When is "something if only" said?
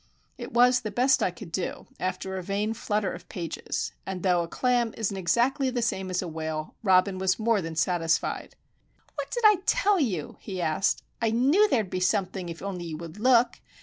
11.99-12.85